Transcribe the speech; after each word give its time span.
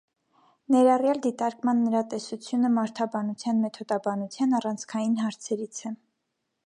Ներառյալ 0.75 1.19
դիտարկման 1.25 1.83
նրա 1.89 2.01
տեսությունը 2.13 2.71
մարդաբանության 2.77 3.61
մեթոդաբանության 3.67 4.57
առանցքային 4.63 5.15
հարցերից 5.27 5.85
է։ 5.93 5.97